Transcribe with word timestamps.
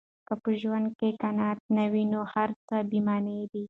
که 0.27 0.33
په 0.43 0.49
ژوند 0.61 0.87
کې 0.99 1.09
قناعت 1.21 1.59
نه 1.77 1.85
وي، 1.91 2.03
نو 2.13 2.19
هر 2.33 2.49
څه 2.67 2.75
بې 2.89 2.99
مانا 3.07 3.37
دي. 3.51 3.59